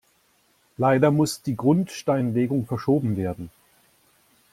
[0.77, 3.51] Leider muss die Grundsteinlegung verschoben werden.